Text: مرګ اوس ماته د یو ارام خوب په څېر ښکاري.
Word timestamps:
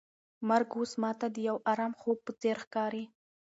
مرګ 0.47 0.69
اوس 0.77 0.91
ماته 1.01 1.27
د 1.31 1.37
یو 1.47 1.57
ارام 1.71 1.93
خوب 2.01 2.17
په 2.25 2.31
څېر 2.41 2.55
ښکاري. 2.63 3.03